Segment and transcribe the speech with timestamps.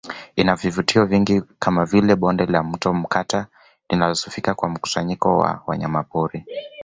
[0.35, 3.47] Ina vivutio vingi kama vile Bonde la Mto Mkata
[3.89, 6.45] linalosifika kwa mkusanyiko wa wanyamapori